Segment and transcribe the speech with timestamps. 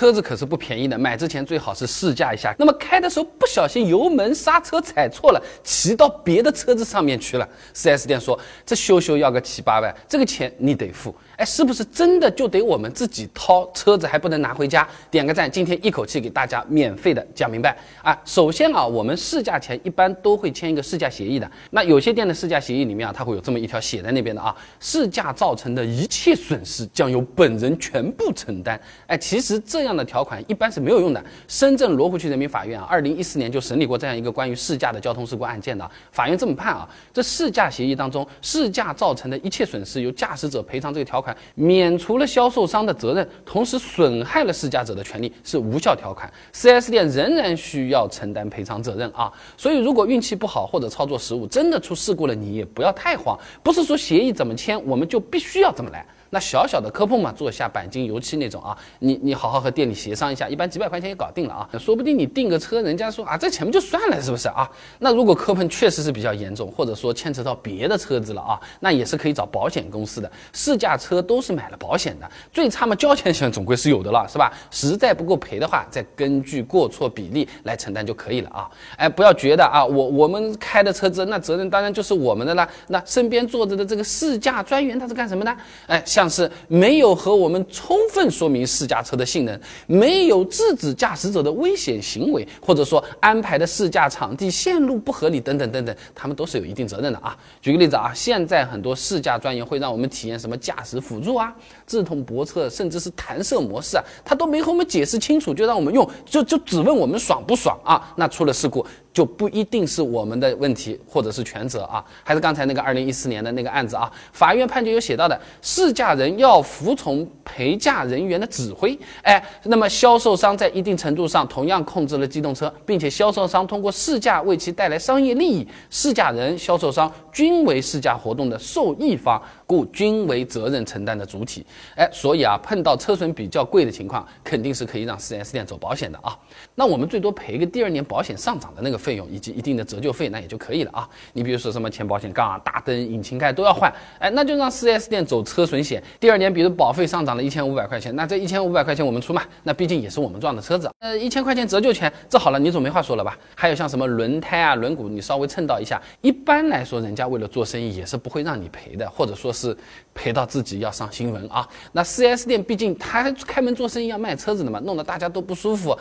[0.00, 2.54] 车子可是不便宜的，买之前最好是试驾一下。
[2.58, 11.14] 那么开的时候不小心油门刹车踩错了，骑到别的车子上面去了，4S 店说这修修要个七八万，这个钱你得付。
[11.36, 13.70] 哎，是不是真的就得我们自己掏？
[13.74, 14.88] 车子还不能拿回家？
[15.10, 18.18] 点个赞，今天一口气给大家免费的讲明白啊！
[18.24, 21.50] 首先啊，我们试驾前一般都会签一个试驾协议的。
[21.70, 28.80] 那有些店的试驾协议里面啊，它会有这么一条写在那边的啊，试驾造成的一切损失将由本人全部承担。
[29.06, 31.20] 哎，其实这样这样的条款一般是没有用的。
[31.48, 35.90] 深圳罗湖区人民法院啊，二零一四年就审理过这样一个关于试驾的交通事故案件的。
[36.12, 41.36] 法院这么判啊，这试驾协议当中，试驾造成的一切损失由驾驶者赔偿这个条款。
[41.56, 46.32] 免除了销售商的责任，同时损害了试驾者的权利，是无效条款。
[46.54, 49.32] 4S 店仍然需要承担赔偿责任啊！
[49.56, 53.36] 所以，如果运气不好或者操作失误，真的出事故了，你也不要太慌。
[53.60, 56.06] 不是说协议怎么签，我们就必须要怎么来。
[56.30, 61.68] 那小小的磕碰嘛，做一下钣金油漆那种啊，你你好好和店里协商一下，一般几百块钱也搞定了啊。
[61.78, 64.70] 说不定你订个车，人家说啊，这钱不就算了，是不是啊？
[65.00, 70.30] 那如果磕碰确实是比较严重，或者说牵扯到别的车子了啊，那也是可以找保险公司的。
[70.52, 74.52] 试驾车都是买了保险的，最差嘛交强险总归是有的了，是吧？
[74.70, 78.70] 实在不够赔的话，再根据过错比例来承担就可以了啊。
[78.96, 82.68] 哎，不要觉得啊，我我们开的车子那责任当然就是我们的了。
[82.86, 85.56] 那身边坐着的这个试驾专员他是干什么呢？
[85.88, 86.19] 哎，像。
[86.20, 97.34] 像是没有和我们充分说明试驾车的性能，没有制止驾驶者的危险行为，或者说安排的试驾场地线路不合理等等等等，他们都是有一定责任的啊。
[97.62, 101.50] 举个例子啊，现在很多试驾专员会让我们体验什么驾驶辅助啊、
[101.86, 108.12] 自动泊车，甚至是弹射模式啊，他都没和我们解释清楚，就让我们用，就就只问我们爽不爽啊？
[108.16, 108.84] 那出了事故。
[109.12, 129.40] 就不一定是我们的问题，或者是全责啊，还是刚才那个二零一四年的那个案子啊，法院判决有写到的，试驾人要服从陪驾人员的指挥，哎，那么销售商在一定程度上同样控制了机动车，并且销售商通过试驾为其带来商业利益，试驾人、销售商均为试驾活动的受益方。
[129.70, 131.64] 故均为责任承担的主体，
[131.94, 136.36] 哎，所以啊，碰到车损比较贵的情况，肯定是可以让 4S 店走保险的啊。
[136.74, 141.08] 那我们最多赔个第二年保险上涨的那个费用，以及一定的折旧费，那也就可以了啊。
[141.34, 146.02] 你比如说什么前保险杠啊、大灯、引擎盖都要换，哎，那就让 4S 店走车损险。
[146.18, 149.40] 第二年，比如保费上涨了一千五百块钱，那这一千五百块钱我们出嘛？
[149.62, 153.38] 那毕竟也是我们撞的车子，呃，一千块钱折旧钱，这好了，你总没话说了吧？
[153.54, 159.76] 还有像什么轮胎啊、轮毂，你稍微蹭到一下，一般来说，人家为了做生意也是不会让你赔的，或者说是。
[160.12, 161.66] 赔到自己要上新闻啊！
[161.92, 165.96] 那 4S 店毕竟他开门做生意要卖车子的嘛，弄得大家都不舒服，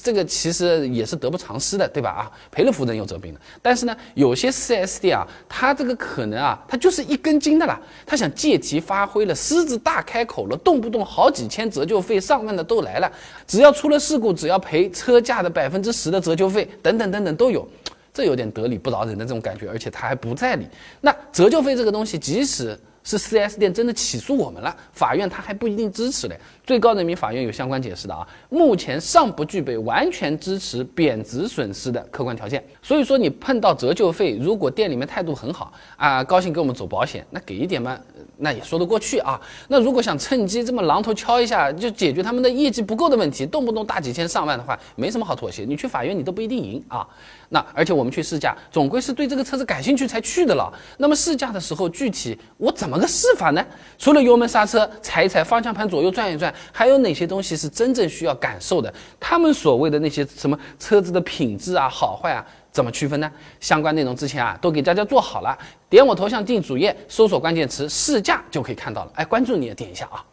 [0.00, 2.10] 这个其实也是得不偿失的，对吧？
[2.10, 3.40] 啊，赔了夫人又折兵的。
[3.62, 13.10] 但是呢，有些 4S 店啊，他这个可能啊，他就是一根筋的啦，他想借题发挥了，狮子大开口了，动不动好几千折旧费、上万的都来了，
[13.46, 17.66] 只要出了事故，只要赔车价的百分之十的折旧费，等等等等都有。
[18.12, 20.68] 这有点得理不饶人的这种感觉，而且他还不在理。
[21.00, 26.40] 那折旧费这个东西，即使是 4S 店真的起诉我们了，法院他还不一定支持嘞。
[26.64, 32.64] 最高人民法院有相关解释的啊，目前尚不具备完全支持贬值损失的客观条件。
[32.82, 38.00] 所以说你碰到折旧费，如果店里面态度很好啊，高兴给我们走保险，那给一点嘛，
[38.38, 39.40] 那也说得过去啊。
[39.68, 45.64] 那如果想趁机这么榔头敲一下，就解决他们的业绩不够的问题，动不动大几千上万的话，没什么好妥协。
[45.64, 47.06] 你去法院你都不一定赢啊。
[47.48, 50.72] 那而且我们去试驾，总归是对这个车子感兴趣才去的了。
[50.98, 53.64] 那么试驾的时候，具体我怎么个试法呢？
[53.98, 56.52] 除了油门刹车踩一踩，方向盘左右转一转。
[56.72, 58.92] 还有哪些东西是真正需要感受的？
[59.20, 62.44] 他们所谓的那些什么车子的品质啊、好坏啊，
[62.74, 63.30] 怎么区分呢？
[63.60, 65.56] 相关内容之前啊都给大家做好了，
[65.88, 69.12] 点我头像进主页，搜索关键词试驾就可以看到了。
[69.14, 70.24] 哎，关注你也点一下啊。